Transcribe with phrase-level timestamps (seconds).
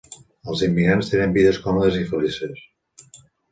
[0.53, 2.67] Els immigrants tenen vides còmodes i felices.